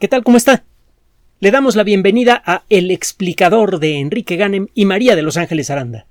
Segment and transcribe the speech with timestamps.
[0.00, 0.24] ¿Qué tal?
[0.24, 0.64] ¿Cómo está?
[1.38, 5.70] Le damos la bienvenida a El explicador de Enrique Ganem y María de Los Ángeles
[5.70, 6.06] Aranda.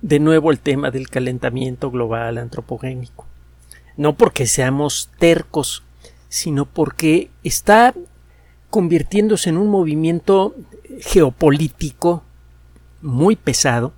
[0.00, 3.26] De nuevo el tema del calentamiento global antropogénico.
[3.98, 5.82] No porque seamos tercos,
[6.30, 7.92] sino porque está
[8.70, 10.54] convirtiéndose en un movimiento
[11.00, 12.24] geopolítico
[13.02, 13.92] muy pesado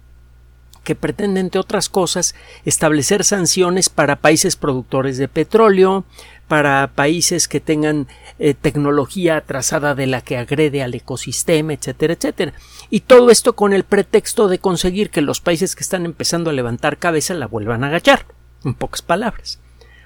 [0.82, 6.05] que pretende, entre otras cosas, establecer sanciones para países productores de petróleo,
[6.51, 8.09] para países que tengan
[8.41, 12.54] eh, tecnología atrasada de la que agrede al ecosistema, etcétera, etcétera.
[12.90, 16.53] Y todo esto con el pretexto de conseguir que los países que están empezando a
[16.53, 18.26] levantar cabeza la vuelvan a agachar,
[18.64, 19.61] en pocas palabras.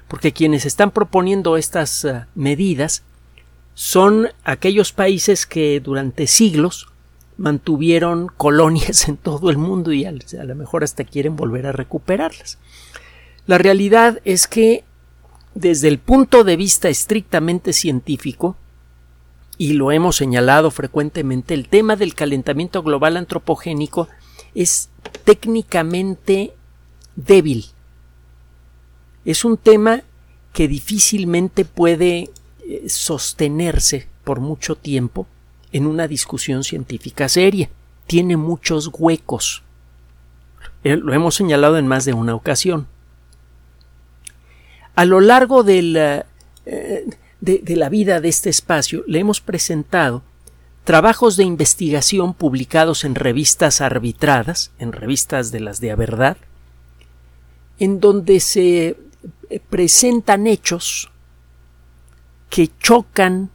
[0.07, 3.05] Porque quienes están proponiendo estas uh, medidas
[3.73, 6.89] son aquellos países que durante siglos
[7.39, 12.59] mantuvieron colonias en todo el mundo y a lo mejor hasta quieren volver a recuperarlas.
[13.47, 14.85] La realidad es que
[15.55, 18.57] desde el punto de vista estrictamente científico,
[19.57, 24.09] y lo hemos señalado frecuentemente, el tema del calentamiento global antropogénico
[24.55, 24.91] es
[25.25, 26.55] técnicamente
[27.15, 27.67] débil.
[29.25, 30.03] Es un tema
[30.53, 32.31] que difícilmente puede
[32.67, 35.27] eh, sostenerse por mucho tiempo
[35.73, 37.71] en una discusión científica seria.
[38.07, 39.63] Tiene muchos huecos.
[40.83, 42.87] Eh, lo hemos señalado en más de una ocasión.
[44.95, 46.25] A lo largo eh,
[47.41, 50.23] de, la vida de este espacio le hemos presentado
[50.85, 56.37] trabajos de investigación publicados en revistas arbitradas, en revistas de las de a verdad,
[57.79, 58.97] en donde se
[59.51, 61.11] eh, presentan hechos
[62.49, 63.51] que chocan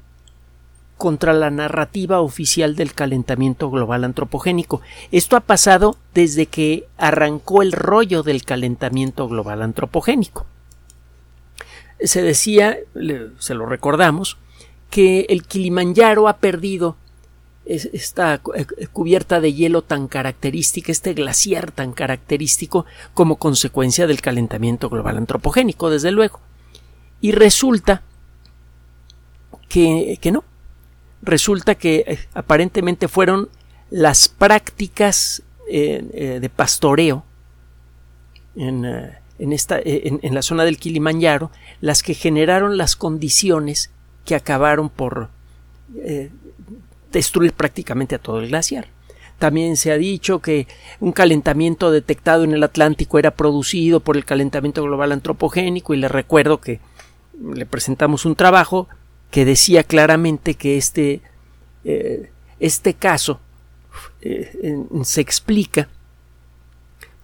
[0.97, 4.81] contra la narrativa oficial del calentamiento global antropogénico.
[5.13, 10.45] Esto ha pasado desde que arrancó el rollo del calentamiento global antropogénico
[12.01, 12.77] se decía,
[13.39, 14.37] se lo recordamos,
[14.89, 16.97] que el Kilimanjaro ha perdido
[17.65, 24.89] esta eh, cubierta de hielo tan característica, este glaciar tan característico como consecuencia del calentamiento
[24.89, 26.39] global antropogénico, desde luego.
[27.21, 28.01] Y resulta
[29.67, 30.43] que, que no.
[31.21, 33.49] Resulta que eh, aparentemente fueron
[33.91, 37.23] las prácticas eh, de pastoreo
[38.55, 38.83] en,
[39.39, 41.49] en, esta, eh, en, la zona del Kilimanjaro
[41.81, 43.89] las que generaron las condiciones
[44.25, 45.29] que acabaron por
[45.97, 46.29] eh,
[47.11, 48.87] destruir prácticamente a todo el glaciar.
[49.39, 50.67] También se ha dicho que
[50.99, 56.09] un calentamiento detectado en el Atlántico era producido por el calentamiento global antropogénico y le
[56.09, 56.81] recuerdo que
[57.41, 58.89] le presentamos un trabajo
[59.31, 61.21] que decía claramente que este,
[61.85, 62.29] eh,
[62.59, 63.39] este caso
[65.03, 65.87] se explica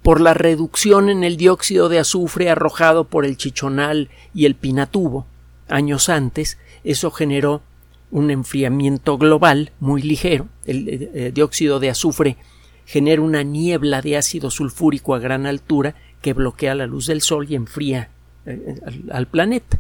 [0.06, 5.26] por la reducción en el dióxido de azufre arrojado por el chichonal y el pinatubo
[5.68, 7.64] años antes, eso generó
[8.12, 10.48] un enfriamiento global muy ligero.
[10.64, 12.38] El, eh, eh, dióxido de azufre
[12.86, 17.48] genera una niebla de ácido sulfúrico a gran altura que bloquea la luz del sol
[17.50, 18.12] y enfría
[18.46, 18.76] eh,
[19.12, 19.80] al, planeta.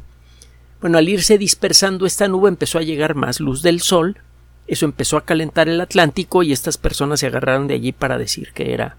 [0.81, 4.18] Bueno, al irse dispersando esta nube empezó a llegar más luz del sol,
[4.66, 8.53] eso empezó a calentar el Atlántico y estas personas se agarraron de allí para decir
[8.56, 8.97] que era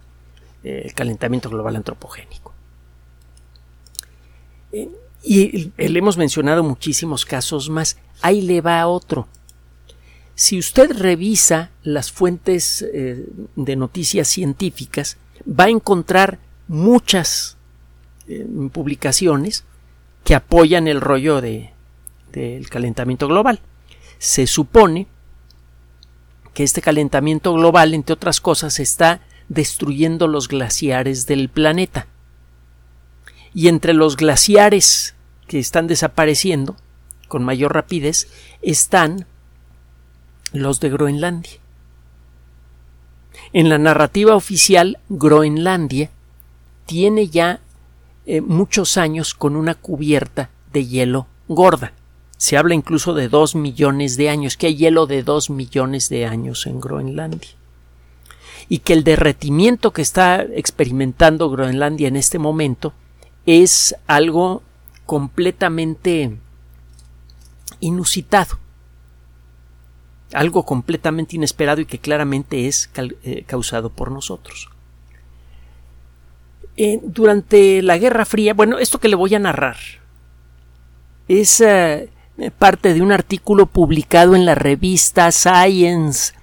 [0.66, 2.52] el calentamiento global antropogénico.
[4.72, 4.90] Eh,
[5.22, 7.96] y le hemos mencionado muchísimos casos más.
[8.22, 9.26] Ahí le va otro.
[10.36, 15.16] Si usted revisa las fuentes eh, de noticias científicas,
[15.48, 16.38] va a encontrar
[16.68, 17.56] muchas
[18.28, 19.64] eh, publicaciones
[20.24, 21.70] que apoyan el rollo de,
[22.32, 23.60] del calentamiento global.
[24.18, 25.06] Se supone
[26.52, 32.06] que este calentamiento global, entre otras cosas, está destruyendo los glaciares del planeta.
[33.54, 35.14] Y entre los glaciares
[35.46, 36.76] que están desapareciendo
[37.28, 38.28] con mayor rapidez
[38.62, 39.26] están
[40.52, 41.52] los de Groenlandia.
[43.52, 46.10] En la narrativa oficial, Groenlandia
[46.86, 47.60] tiene ya
[48.26, 51.92] eh, muchos años con una cubierta de hielo gorda.
[52.36, 56.26] Se habla incluso de dos millones de años, que hay hielo de dos millones de
[56.26, 57.50] años en Groenlandia
[58.68, 62.92] y que el derretimiento que está experimentando Groenlandia en este momento
[63.46, 64.62] es algo
[65.04, 66.36] completamente
[67.80, 68.58] inusitado,
[70.32, 74.68] algo completamente inesperado y que claramente es eh, causado por nosotros.
[76.76, 79.76] Eh, durante la Guerra Fría, bueno, esto que le voy a narrar
[81.28, 82.10] es eh,
[82.58, 86.34] parte de un artículo publicado en la revista Science.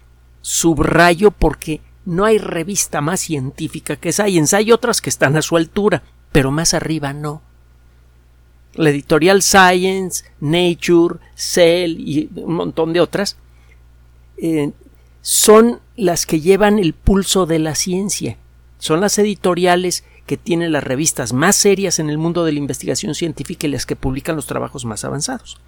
[0.42, 4.56] Subrayo porque no hay revista más científica que Science.
[4.56, 7.42] Hay otras que están a su altura, pero más arriba no.
[8.76, 13.38] la editorial Science, Nature, Cell y un montón de otras,
[14.38, 14.72] eh,
[15.22, 18.38] son las que llevan el pulso de la ciencia.
[18.80, 23.14] Son las editoriales que tienen las revistas más serias en el mundo de la investigación
[23.14, 25.60] científica y las que publican los trabajos más avanzados.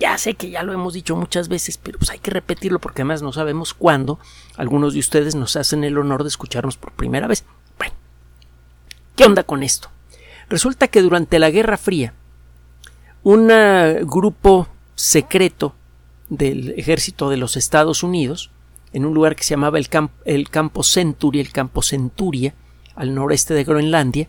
[0.00, 3.02] Ya sé que ya lo hemos dicho muchas veces, pero pues hay que repetirlo porque
[3.02, 4.18] además no sabemos cuándo
[4.56, 7.44] algunos de ustedes nos hacen el honor de escucharnos por primera vez.
[7.76, 7.92] Bueno,
[9.14, 9.90] ¿qué onda con esto?
[10.48, 12.14] Resulta que durante la Guerra Fría,
[13.22, 13.48] un
[14.04, 15.74] grupo secreto
[16.30, 18.50] del ejército de los Estados Unidos,
[18.94, 19.88] en un lugar que se llamaba el,
[20.24, 22.54] el campo Century, el campo Centuria,
[22.96, 24.28] al noreste de Groenlandia,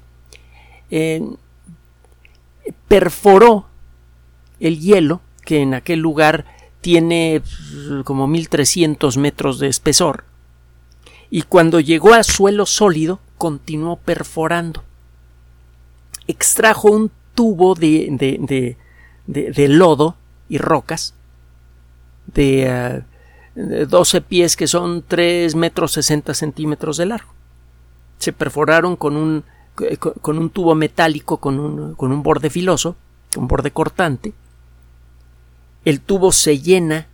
[2.89, 3.67] perforó
[4.59, 6.45] el hielo que en aquel lugar
[6.81, 10.25] tiene pues, como 1300 metros de espesor
[11.31, 14.83] y cuando llegó a suelo sólido continuó perforando.
[16.27, 18.77] Extrajo un tubo de, de,
[19.25, 20.17] de, lodo
[20.49, 21.15] y rocas
[22.27, 23.03] de,
[23.55, 27.31] 12 ah, pies que son 3 metros 60 centímetros de largo.
[28.19, 29.43] Se perforaron con un,
[30.21, 32.97] con un tubo metálico con un, con un borde filoso,
[33.37, 34.33] un borde cortante,
[35.85, 37.07] el tubo se llena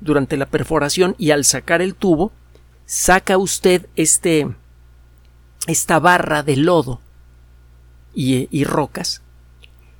[0.00, 2.32] durante la perforación y al sacar el tubo
[2.86, 4.48] saca usted este
[5.66, 7.00] esta barra de lodo
[8.14, 9.22] y, y rocas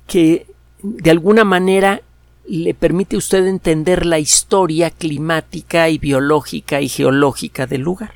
[0.07, 0.47] que
[0.81, 2.01] de alguna manera
[2.45, 8.15] le permite a usted entender la historia climática y biológica y geológica del lugar.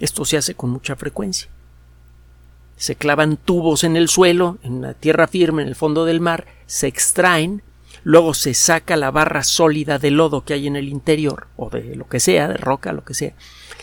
[0.00, 1.48] Esto se hace con mucha frecuencia.
[2.76, 6.46] Se clavan tubos en el suelo, en la tierra firme, en el fondo del mar,
[6.66, 7.62] se extraen
[8.02, 11.96] luego se saca la barra sólida de lodo que hay en el interior, o de
[11.96, 13.34] lo que sea, de roca, lo que sea,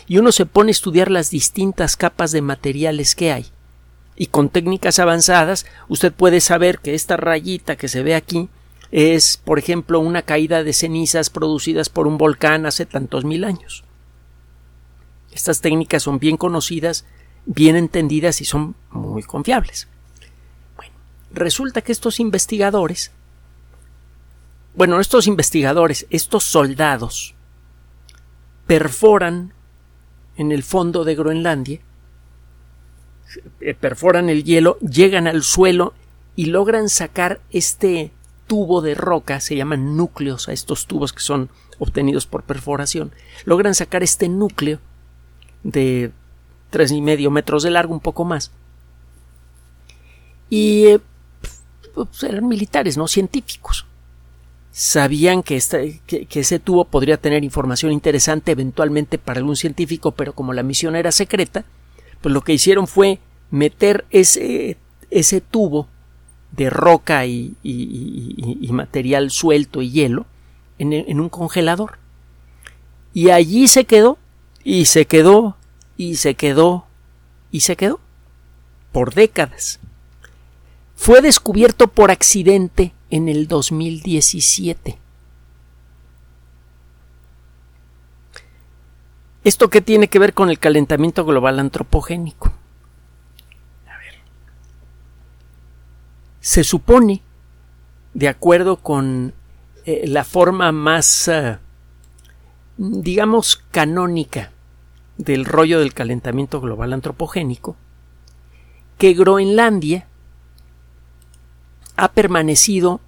[0.06, 3.46] y uno se pone a estudiar las distintas capas de materiales que hay.
[4.16, 8.48] Y con técnicas avanzadas, usted puede saber que esta rayita que se ve aquí
[8.90, 13.84] es, por ejemplo, una caída de cenizas producidas por un volcán hace tantos mil años.
[15.30, 17.04] Estas técnicas son bien conocidas,
[17.46, 19.88] bien entendidas y son muy confiables.
[20.76, 20.92] Bueno,
[21.30, 23.12] resulta que estos investigadores
[24.78, 27.34] bueno, estos investigadores, estos soldados,
[28.68, 29.52] perforan
[30.36, 31.80] en el fondo de Groenlandia,
[33.60, 35.94] eh, perforan el hielo, llegan al suelo
[36.36, 38.12] y logran sacar este
[38.46, 43.10] tubo de roca, se llaman núcleos a estos tubos que son obtenidos por perforación,
[43.46, 44.78] logran sacar este núcleo
[45.64, 46.12] de
[46.70, 48.52] tres y medio metros de largo, un poco más.
[50.48, 51.00] Y eh,
[51.96, 53.87] pues, eran militares, no científicos
[54.78, 55.60] sabían que,
[56.06, 60.94] que, ese tubo podría tener información interesante eventualmente para algún científico, pero como la misión
[60.94, 61.64] era secreta,
[62.20, 63.18] pues lo que hicieron fue
[63.50, 64.76] meter ese,
[65.10, 65.88] ese tubo
[66.52, 67.56] de roca y,
[68.70, 70.26] material suelto y hielo
[70.78, 71.98] en, en un congelador.
[73.12, 74.16] Y allí se quedó,
[74.62, 75.56] y se quedó,
[75.96, 76.86] y se quedó,
[77.50, 77.98] y se quedó,
[78.92, 79.80] por décadas.
[80.94, 84.98] Fue descubierto por accidente en el 2017.
[89.44, 92.52] ¿Esto qué tiene que ver con el calentamiento global antropogénico?
[93.86, 94.16] A ver.
[96.40, 97.22] Se supone,
[98.14, 99.32] de acuerdo con
[99.86, 101.58] eh, la forma más, eh,
[102.76, 104.52] digamos, canónica
[105.16, 107.76] del rollo del calentamiento global antropogénico,
[108.98, 110.08] que Groenlandia
[111.98, 113.00] ha permanecido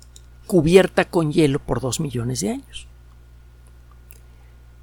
[0.46, 2.86] cubierta con hielo por dos millones de años.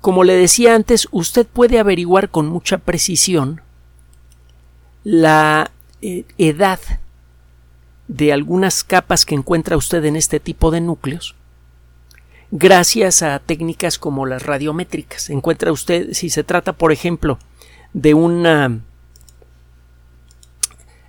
[0.02, 3.62] Como le decía antes, usted puede averiguar con mucha precisión
[5.04, 5.72] la
[6.02, 6.80] eh, edad
[8.08, 11.36] de algunas capas que encuentra usted en este tipo de núcleos
[12.52, 15.30] gracias a técnicas como las radiométricas.
[15.30, 17.40] Encuentra usted, si se trata, por ejemplo,
[17.94, 18.80] de una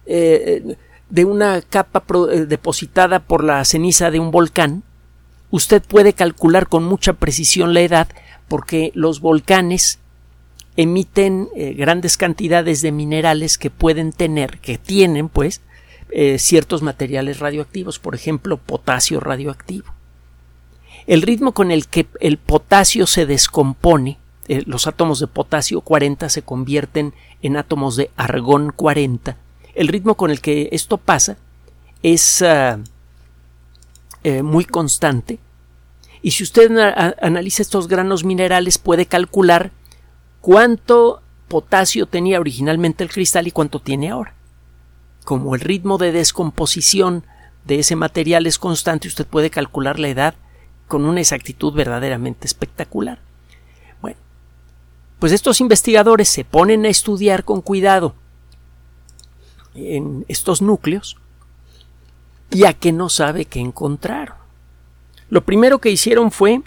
[0.07, 0.77] eh,
[1.11, 4.83] de una capa eh, depositada por la ceniza de un volcán,
[5.51, 8.09] usted puede calcular con mucha precisión la edad
[8.49, 9.99] porque los volcanes
[10.77, 15.61] emiten eh, grandes cantidades de minerales que pueden tener, que tienen pues,
[16.11, 19.87] eh, ciertos materiales radioactivos, por ejemplo, potasio radioactivo.
[21.07, 24.19] El ritmo con el que el potasio se descompone,
[24.67, 27.13] los átomos de potasio 40 se convierten
[27.43, 29.37] en átomos de argón 40,
[29.79, 31.37] el ritmo con el que esto pasa
[32.03, 32.81] es ah,
[34.25, 35.39] eh, muy constante
[36.21, 36.77] y si usted
[37.23, 39.71] analiza estos granos minerales puede calcular
[40.41, 44.35] cuánto potasio tenía originalmente el cristal y cuánto tiene ahora.
[45.25, 47.25] Como el ritmo de descomposición
[47.65, 50.35] de ese material es constante, usted puede calcular la edad
[50.89, 53.21] con una exactitud verdaderamente espectacular.
[54.03, 54.19] Bueno,
[55.21, 58.17] pues estos investigadores se ponen a estudiar con cuidado
[59.97, 61.17] en estos núcleos
[62.51, 64.37] ya que no sabe qué encontraron.
[65.31, 66.63] Lo primero que hicieron fue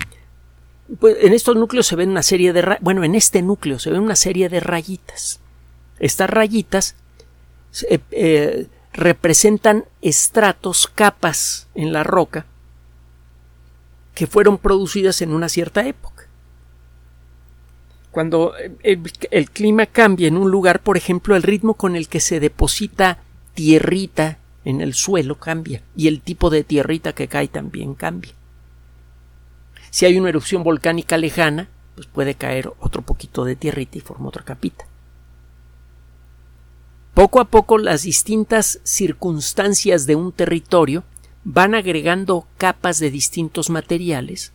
[0.99, 4.01] pues, en estos núcleos se ven una serie de bueno, en este núcleo se ven
[4.01, 5.39] una serie de rayitas.
[5.99, 6.95] Estas rayitas
[7.89, 12.45] eh, eh, representan estratos, capas en la roca
[14.13, 16.10] que fueron producidas en una cierta época.
[18.11, 18.53] Cuando
[18.83, 23.19] el, clima cambia en un lugar, por ejemplo, el ritmo con el que se deposita
[23.53, 28.33] tierrita en el suelo cambia y el tipo de tierrita que cae también cambia.
[29.89, 34.27] Si hay una erupción volcánica lejana, pues puede caer otro poquito de tierrita y forma
[34.27, 34.85] otra capita.
[37.13, 41.03] Poco a poco las distintas circunstancias de un territorio
[41.43, 44.53] van agregando capas de distintos materiales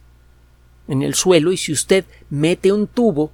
[0.89, 3.33] en el suelo y si usted mete un tubo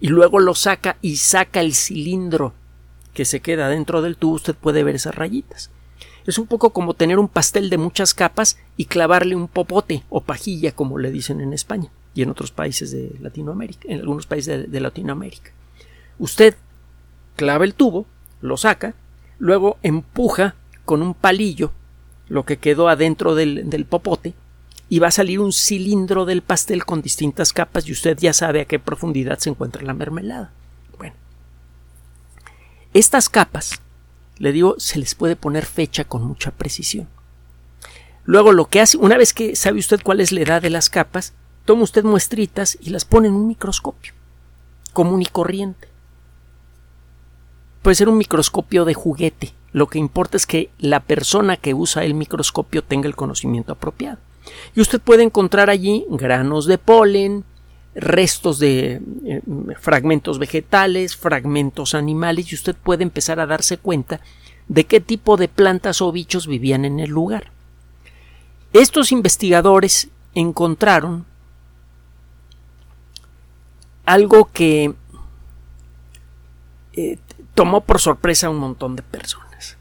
[0.00, 2.52] y luego lo saca y saca el cilindro
[3.14, 5.70] que se queda dentro del tubo, usted puede ver esas rayitas.
[6.26, 10.20] Es un poco como tener un pastel de muchas capas y clavarle un popote o
[10.20, 14.70] pajilla, como le dicen en España y en otros países de Latinoamérica, en algunos países
[14.70, 15.52] de, Latinoamérica.
[16.18, 16.56] Usted
[17.36, 18.06] clava el tubo,
[18.40, 18.94] lo saca,
[19.38, 21.72] luego empuja con un palillo
[22.28, 24.34] lo que quedó adentro del, del, popote
[24.88, 28.60] y va a salir un cilindro del pastel con distintas capas y usted ya sabe
[28.60, 30.52] a qué profundidad se encuentra la mermelada.
[30.96, 31.14] Bueno,
[32.92, 33.80] estas capas
[34.38, 37.08] le digo, se les puede poner fecha con mucha precisión.
[38.24, 40.90] Luego lo que hace, una vez que sabe usted cuál es la edad de las
[40.90, 41.32] capas,
[41.64, 44.12] toma usted muestritas y las pone en un microscopio,
[44.92, 45.88] común y corriente.
[47.82, 49.54] Puede ser un microscopio de juguete.
[49.72, 54.18] Lo que importa es que la persona que usa el microscopio tenga el conocimiento apropiado.
[54.74, 57.44] Y usted puede encontrar allí granos de polen,
[57.94, 59.42] restos de eh,
[59.78, 64.20] fragmentos vegetales, fragmentos animales, y usted puede empezar a darse cuenta
[64.68, 67.50] de qué tipo de plantas o bichos vivían en el lugar.
[68.72, 71.24] Estos investigadores encontraron
[74.04, 74.94] algo que
[76.92, 77.18] eh,
[77.54, 79.78] tomó por sorpresa a un montón de personas.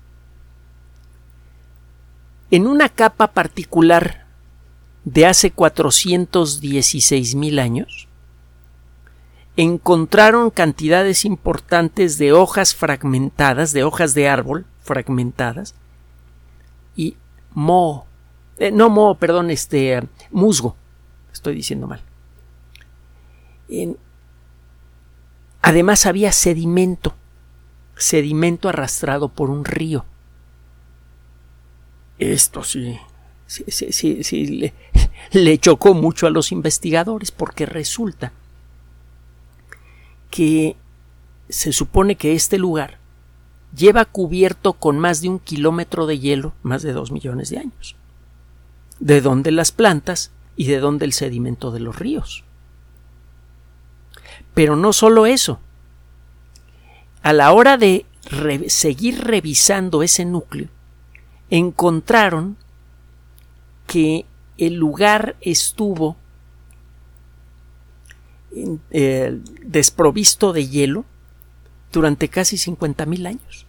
[2.52, 4.25] En una capa particular
[5.06, 8.08] de hace 416 mil años,
[9.56, 15.76] encontraron cantidades importantes de hojas fragmentadas, de hojas de árbol fragmentadas,
[16.96, 17.16] y
[17.54, 18.08] moho,
[18.58, 20.76] eh, no moho, perdón, este musgo,
[21.32, 22.02] estoy diciendo mal.
[25.62, 27.14] además había sedimento,
[27.96, 30.06] sedimento arrastrado por un río.
[32.18, 32.98] Esto sí
[33.48, 34.74] sí, sí, sí, le,
[35.32, 38.32] le chocó mucho a los investigadores porque resulta
[40.30, 40.76] que
[41.50, 42.98] se supone que este lugar
[43.76, 47.96] lleva cubierto con más de un kilómetro de hielo más de dos millones de años.
[49.00, 52.44] De donde las plantas y de donde el sedimento de los ríos.
[54.54, 55.60] Pero no solo eso.
[57.22, 58.06] A la hora de
[58.68, 60.70] seguir revisando ese núcleo,
[61.50, 62.58] encontraron
[63.88, 64.26] que
[64.58, 66.16] el lugar estuvo
[68.92, 71.06] eh, desprovisto de hielo
[71.92, 73.66] durante casi 50.000 años.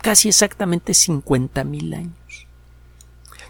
[0.00, 2.46] Casi exactamente 50.000 años.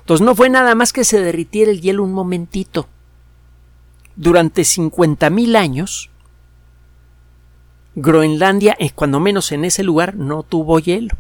[0.01, 2.89] Entonces no fue nada más que se derritiera el hielo un momentito.
[4.17, 6.11] Durante 50.000 años,
[7.95, 11.15] Groenlandia, eh, cuando menos en ese lugar, no tuvo hielo.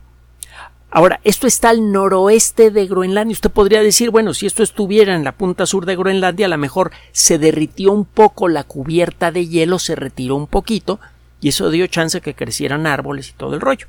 [0.92, 3.32] Ahora, esto está al noroeste de Groenlandia.
[3.32, 6.58] Usted podría decir, bueno, si esto estuviera en la punta sur de Groenlandia, a lo
[6.58, 10.98] mejor se derritió un poco la cubierta de hielo, se retiró un poquito,
[11.40, 13.86] y eso dio chance que crecieran árboles y todo el rollo.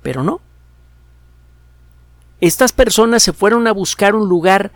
[0.00, 0.40] Pero no.
[2.40, 4.72] Estas personas se fueron a buscar un lugar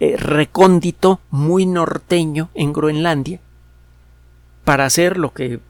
[0.00, 3.38] eh, recóndito, muy norteño, en Groenlandia,
[4.64, 5.60] para hacer lo que,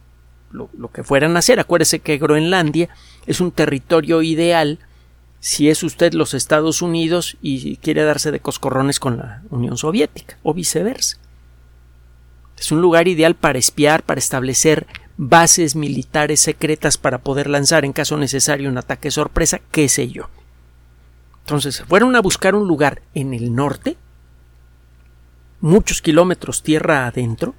[0.51, 1.61] lo, lo que fueran a hacer.
[1.61, 2.89] Acuérdese que Groenlandia
[3.27, 4.79] es un territorio ideal
[5.47, 10.39] si es usted los Estados Unidos y quiere darse de coscorrones con la Unión Soviética
[10.43, 11.19] o viceversa.
[12.59, 17.93] Es un lugar ideal para espiar, para establecer bases militares secretas para poder lanzar en
[17.93, 20.29] caso necesario un ataque sorpresa, qué sé yo.
[21.43, 23.97] Entonces fueron a buscar un lugar en el norte,
[25.61, 27.55] muchos kilómetros tierra adentro,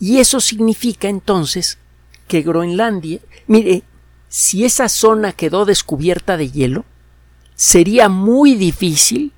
[0.00, 1.78] y eso significa entonces
[2.26, 3.84] que Groenlandia, mire,
[4.28, 6.84] si esa zona quedó descubierta de hielo,
[7.54, 9.32] sería muy difícil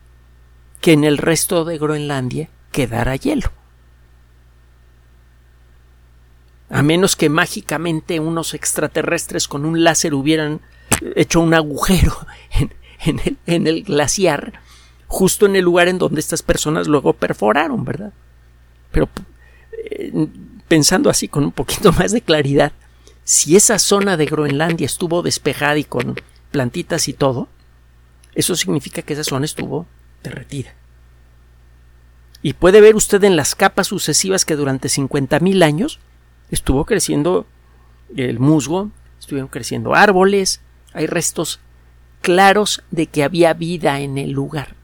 [0.80, 3.50] que en el resto de Groenlandia quedara hielo.
[6.70, 10.60] A menos que mágicamente unos extraterrestres con un láser hubieran
[11.16, 12.14] hecho un agujero
[13.46, 14.60] en, el, glaciar,
[15.06, 18.12] justo en el lugar en donde estas personas luego perforaron, ¿verdad?
[18.90, 19.08] Pero
[19.90, 20.28] eh,
[20.66, 22.72] pensando así con un poquito más de claridad,
[23.28, 26.18] si esa zona de Groenlandia estuvo despejada y con
[26.50, 27.46] plantitas y todo,
[28.34, 29.84] eso significa que esa zona estuvo
[30.22, 30.72] derretida.
[32.40, 36.00] Y puede ver usted en las capas sucesivas que durante 50.000 años
[36.50, 37.46] estuvo creciendo
[38.16, 40.62] el musgo, estuvieron creciendo árboles,
[40.94, 41.60] hay restos
[42.22, 44.74] claros de que había vida en el lugar.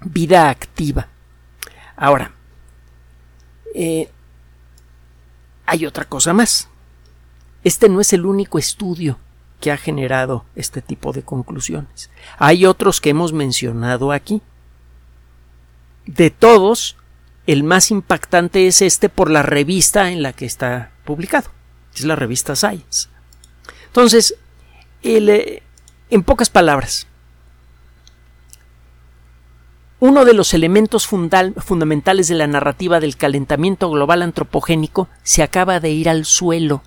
[0.00, 1.08] Vida activa.
[1.94, 2.32] Ahora,
[3.74, 4.08] eh,
[5.68, 6.68] hay otra cosa más.
[7.62, 9.18] Este no es el único estudio
[9.60, 12.08] que ha generado este tipo de conclusiones.
[12.38, 14.40] Hay otros que hemos mencionado aquí.
[16.06, 16.96] De todos,
[17.46, 21.50] el más impactante es este por la revista en la que está publicado.
[21.94, 23.10] Es la revista Science.
[23.88, 24.36] Entonces,
[25.02, 25.62] eh,
[26.08, 27.07] en pocas palabras,
[30.00, 35.90] uno de los elementos fundamentales de la narrativa del calentamiento global antropogénico se acaba de
[35.90, 36.82] ir al suelo.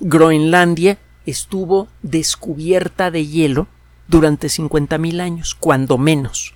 [0.00, 3.66] Groenlandia estuvo descubierta de hielo
[4.08, 6.54] durante 50.000 años, cuando menos.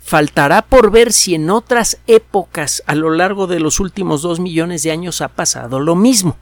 [0.00, 4.82] Faltará por ver si en otras épocas a lo largo de los últimos dos millones
[4.82, 6.36] de años ha pasado lo mismo.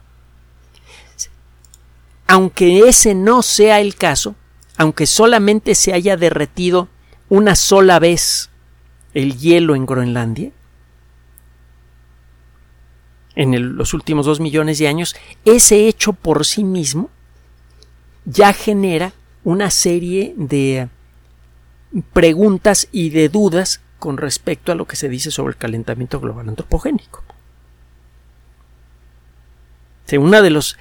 [2.27, 4.35] Aunque ese no sea el caso,
[4.77, 6.89] aunque solamente se haya derretido
[7.33, 8.51] una sola vez
[9.15, 10.51] el hielo en Groenlandia,
[13.33, 17.09] en los últimos dos millones de años, ese hecho por sí mismo
[18.25, 19.13] ya genera
[19.43, 20.89] una serie de
[22.13, 26.49] preguntas y de dudas con respecto a lo que se dice sobre el calentamiento global
[26.49, 27.23] antropogénico.
[30.19, 30.77] una de los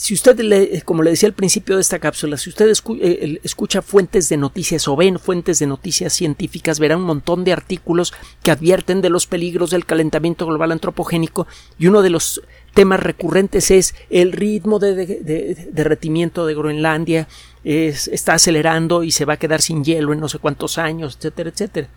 [0.00, 3.82] si usted, le, como le decía al principio de esta cápsula, si usted eh, escucha
[3.82, 8.52] fuentes de noticias o ven fuentes de noticias científicas, verá un montón de artículos que
[8.52, 11.48] advierten de los peligros del calentamiento global antropogénico
[11.80, 12.42] y uno de los
[12.74, 17.26] temas recurrentes es el ritmo de, derretimiento de Groenlandia
[17.64, 21.50] está acelerando y se va a quedar sin hielo en no sé cuántos años, etcétera,
[21.50, 21.88] etcétera.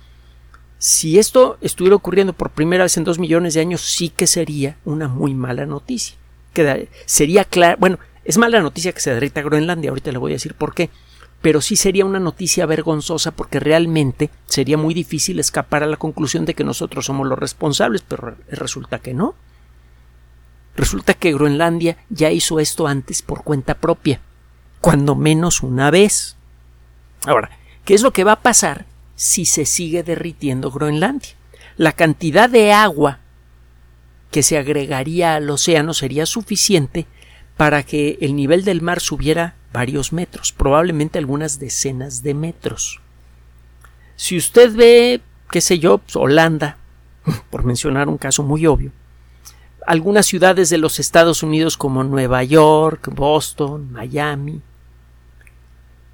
[0.80, 4.78] Si esto estuviera ocurriendo por primera vez en dos millones de años, sí que sería
[4.86, 6.18] una muy mala noticia
[7.06, 10.54] sería claro, bueno, es mala noticia que se derrita Groenlandia, ahorita le voy a decir
[10.54, 10.90] por qué,
[11.42, 16.46] pero sí sería una noticia vergonzosa porque realmente sería muy difícil escapar a la conclusión
[16.46, 19.34] de que nosotros somos los responsables, pero resulta que no.
[20.76, 24.22] Resulta que Groenlandia ya hizo esto antes por cuenta propia,
[24.80, 26.38] cuando menos una vez.
[27.26, 27.50] Ahora,
[27.86, 28.86] ¿qué es lo que va a pasar
[29.16, 31.32] si se sigue derritiendo Groenlandia?
[31.76, 33.20] La cantidad de agua
[34.32, 37.06] que se agregaría al océano sería suficiente
[37.58, 43.02] para que el nivel del mar subiera varios metros, probablemente algunas decenas de metros.
[44.15, 46.78] Si usted ve, qué sé yo, pues, Holanda,
[47.50, 48.91] por mencionar un caso muy obvio,
[49.86, 54.62] algunas ciudades de los Estados Unidos como Nueva York, Boston, Miami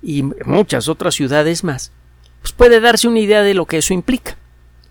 [0.02, 1.92] y muchas otras ciudades más,
[2.42, 4.38] pues puede darse una idea de lo que eso implica.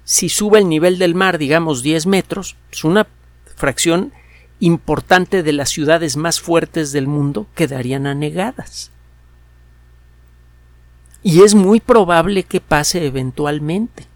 [0.05, 3.07] Si sube el nivel del mar, digamos 10 metros, es pues una
[3.57, 4.12] fracción
[4.61, 8.90] importante de las ciudades más fuertes del mundo quedarían anegadas.
[11.23, 14.07] Y es muy probable que pase eventualmente.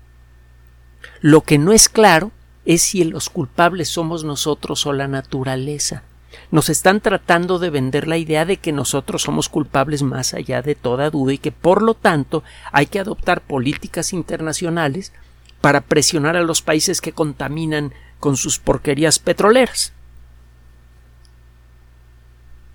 [1.20, 2.30] Lo que no es claro
[2.64, 6.04] es si los culpables somos nosotros o la naturaleza.
[6.50, 10.74] Nos están tratando de vender la idea de que nosotros somos culpables más allá de
[10.74, 15.12] toda duda y que por lo tanto hay que adoptar políticas internacionales
[15.60, 19.92] para presionar a los países que contaminan con sus porquerías petroleras.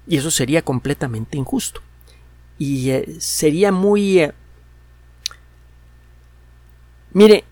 [0.07, 1.81] Y eso sería completamente injusto.
[2.57, 4.19] Y eh, sería muy...
[4.19, 4.33] Eh,
[7.13, 7.43] mire,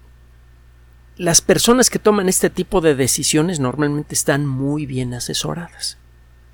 [1.17, 5.97] las personas que toman este tipo de decisiones normalmente están muy bien asesoradas.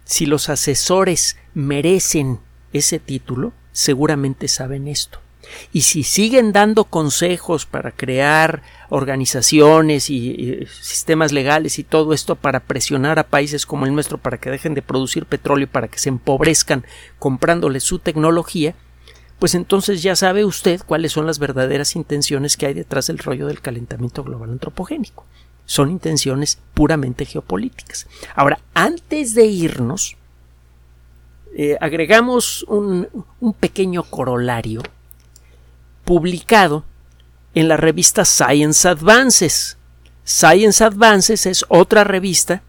[0.05, 2.39] Si los asesores merecen
[2.73, 5.21] ese título, seguramente saben esto.
[5.71, 12.59] Y si siguen dando consejos para crear organizaciones y, sistemas legales y todo esto para
[12.59, 16.09] presionar a países como el nuestro para que dejen de producir petróleo para que se
[16.09, 16.85] empobrezcan
[17.19, 18.75] comprándole su tecnología,
[19.37, 23.47] pues entonces ya sabe usted cuáles son las verdaderas intenciones que hay detrás del rollo
[23.47, 25.25] del calentamiento global antropogénico.
[25.65, 28.07] Son intenciones puramente geopolíticas.
[28.35, 30.17] Ahora, antes de irnos,
[31.55, 33.07] eh, agregamos un
[33.59, 34.81] pequeño corolario
[36.09, 36.85] publicado
[37.53, 39.77] en la revista Science Advances.
[40.23, 42.63] Science Advances es otra revista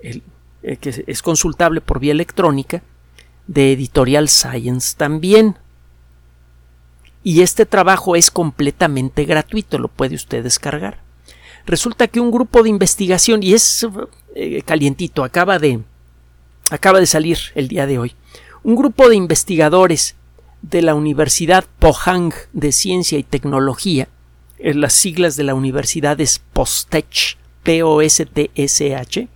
[0.00, 0.20] eh,
[0.76, 2.84] que es consultable por vía electrónica
[3.48, 5.58] de editorial Science también.
[7.24, 11.00] Y este trabajo es completamente gratuito, lo puede usted descargar.
[11.66, 13.84] Resulta que un grupo de investigación, y es
[14.36, 15.80] eh, calientito, acaba de,
[16.70, 18.14] acaba de salir el día de hoy,
[18.62, 20.14] un grupo de investigadores
[20.70, 24.08] de la Universidad Pohang de Ciencia y Tecnología,
[24.58, 29.28] en las siglas de la universidad es POSTECH, P-O-S-T-S-H,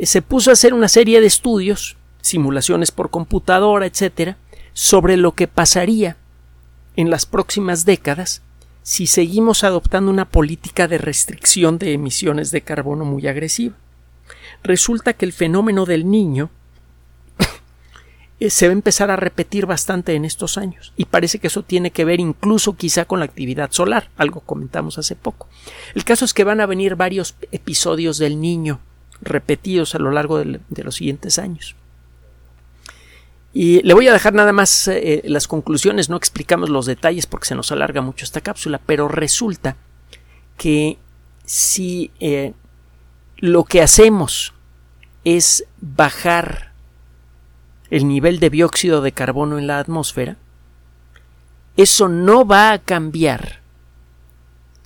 [0.00, 4.38] se puso a hacer una serie de estudios, simulaciones por computadora, etcétera,
[4.72, 6.16] sobre lo que pasaría
[6.96, 8.40] en las próximas décadas
[8.82, 13.76] si seguimos adoptando una política de restricción de emisiones de carbono muy agresiva.
[14.62, 16.57] Resulta que el fenómeno del niño eh,
[18.40, 21.90] se va a empezar a repetir bastante en estos años y parece que eso tiene
[21.90, 25.48] que ver incluso quizá con la actividad solar, algo comentamos hace poco.
[25.94, 28.80] El caso es que van a venir varios episodios del niño
[29.20, 31.74] repetidos a lo largo de, los siguientes años.
[33.52, 37.48] Y le voy a dejar nada más eh, las conclusiones, no explicamos los detalles porque
[37.48, 39.76] se nos alarga mucho esta cápsula, pero resulta
[40.56, 40.98] que
[41.44, 42.52] si eh,
[43.38, 44.54] lo que hacemos
[45.24, 46.67] es bajar
[47.90, 50.36] el nivel de dióxido de carbono en la atmósfera,
[51.76, 53.60] eso no va a cambiar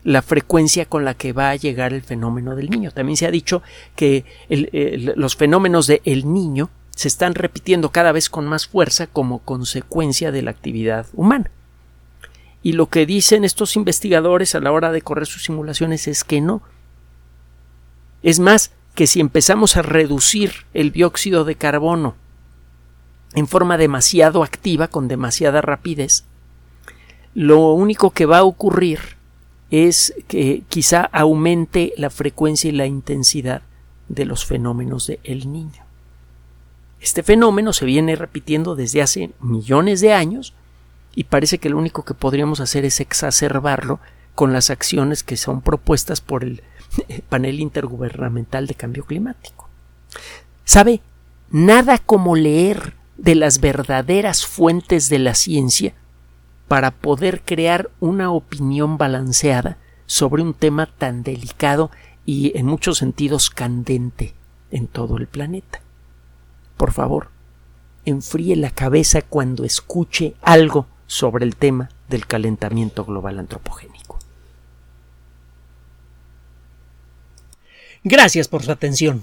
[0.04, 2.90] la frecuencia con la que va a llegar el fenómeno del niño.
[2.90, 3.62] También se ha dicho
[3.96, 4.24] que
[5.16, 10.32] los fenómenos del el niño se están repitiendo cada vez con más fuerza como consecuencia
[10.32, 11.50] de la actividad humana.
[12.62, 16.40] Y lo que dicen estos investigadores a la hora de correr sus simulaciones es que
[16.40, 16.62] no.
[18.22, 22.14] Es más, que si empezamos a reducir el dióxido de carbono
[23.34, 26.24] en forma demasiado activa, con demasiada rapidez,
[27.34, 29.00] lo único que va a ocurrir
[29.70, 33.62] es que quizá aumente la frecuencia y la intensidad
[34.08, 35.82] de los fenómenos del el niño.
[37.00, 40.54] Este fenómeno se viene repitiendo desde hace millones de años
[41.14, 43.98] y parece que lo único que podríamos hacer es exacerbarlo
[44.34, 46.62] con las acciones que son propuestas por el
[47.28, 49.68] panel intergubernamental de cambio climático.
[50.64, 51.00] ¿Sabe?
[51.50, 55.94] Nada como leer de las verdaderas fuentes de la ciencia
[56.66, 61.92] para poder crear una opinión balanceada sobre un tema tan delicado
[62.26, 64.34] y en muchos sentidos candente
[64.72, 65.82] en todo el planeta.
[66.76, 67.30] Por favor,
[68.04, 74.18] enfríe la cabeza cuando escuche algo sobre el tema del calentamiento global antropogénico.
[78.02, 79.22] Gracias por su atención.